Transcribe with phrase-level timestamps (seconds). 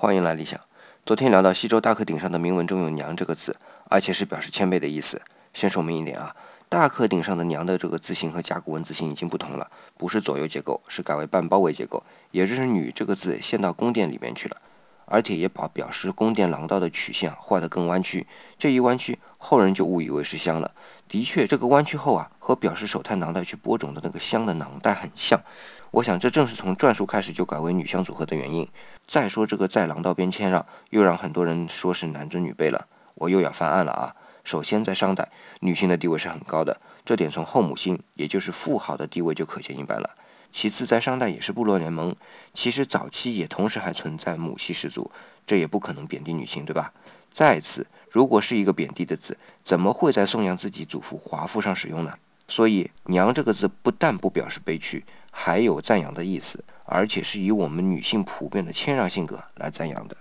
[0.00, 0.60] 欢迎来理想。
[1.04, 3.56] 昨天聊到西周大克鼎上的铭文中有“娘”这个字，
[3.90, 5.20] 而且是表示谦卑的意思。
[5.52, 6.32] 先说明一点啊，
[6.68, 12.00] 大克鼎上的“娘”的这个字形和甲骨文字形已经不同了，不是左右结构，是改为半包围结构，
[12.30, 14.56] 也就是“女”这个字陷到宫殿里面去了，
[15.10, 18.26] 而且也把表示宫殿廊道的曲线画得更弯曲。
[18.58, 20.70] 这一弯曲，后人就误以为是香了。
[21.08, 25.40] 的确，这个弯曲后啊，和表示手探囊袋去播种的那个香的囊袋很像。
[25.90, 28.68] 我想，这正是从篆书开始就改为女香组合的原因。
[29.06, 32.86] 再说这个在廊道边谦让，又让很多人说是男尊女卑了。
[33.14, 34.14] 我又要翻案了啊！
[34.48, 35.30] 首先，在商代，
[35.60, 40.08] 女性的地位是很高的，这点从后母星，也就是富豪的地位就可见一斑了。
[40.50, 42.16] 其次，在商代也是部落联盟，
[42.54, 45.10] 其实早期也同时还存在母系氏族，
[45.46, 46.90] 这也不可能贬低女性，对吧？
[47.30, 52.14] 再次，如果是一个贬低的字，怎么会在颂扬自己祖父华父上使用呢？
[52.48, 55.04] 所以，娘这个字不但不表示悲屈。
[55.30, 60.16] 还有赞扬的意思，而且是以我们女性普遍的谦让性格来赞扬的。